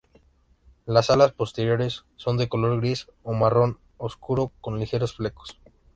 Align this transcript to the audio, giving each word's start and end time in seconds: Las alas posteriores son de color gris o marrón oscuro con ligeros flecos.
Las 0.87 1.11
alas 1.11 1.31
posteriores 1.31 2.05
son 2.15 2.35
de 2.37 2.49
color 2.49 2.75
gris 2.79 3.07
o 3.21 3.33
marrón 3.33 3.77
oscuro 3.99 4.51
con 4.59 4.79
ligeros 4.79 5.13
flecos. 5.15 5.59